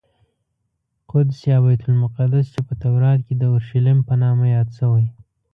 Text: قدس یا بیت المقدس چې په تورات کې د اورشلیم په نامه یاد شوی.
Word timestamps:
قدس 1.11 1.39
یا 1.49 1.57
بیت 1.65 1.81
المقدس 1.89 2.45
چې 2.53 2.59
په 2.67 2.73
تورات 2.81 3.19
کې 3.27 3.33
د 3.37 3.43
اورشلیم 3.51 3.99
په 4.07 4.13
نامه 4.21 4.45
یاد 4.55 4.69
شوی. 4.79 5.05